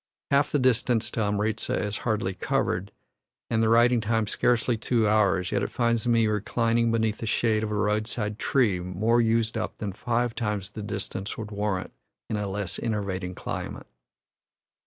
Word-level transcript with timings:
Half 0.31 0.51
the 0.51 0.57
distance 0.57 1.11
to 1.11 1.19
Amritza 1.19 1.77
is 1.77 1.97
hardly 1.97 2.33
covered, 2.33 2.91
and 3.51 3.61
the 3.61 3.69
riding 3.69 4.01
time 4.01 4.25
scarcely 4.25 4.75
two 4.75 5.07
hours, 5.07 5.51
yet 5.51 5.61
it 5.61 5.69
finds 5.69 6.07
me 6.07 6.25
reclining 6.25 6.91
beneath 6.91 7.19
the 7.19 7.27
shade 7.27 7.61
of 7.61 7.69
a 7.69 7.75
roadside 7.75 8.39
tree 8.39 8.79
more 8.79 9.21
used 9.21 9.59
up 9.59 9.77
than 9.77 9.93
five 9.93 10.33
times 10.33 10.71
the 10.71 10.81
distance 10.81 11.37
would 11.37 11.51
warrant 11.51 11.93
in 12.31 12.35
a 12.35 12.47
less 12.47 12.79
enervating 12.79 13.35
climate. 13.35 13.85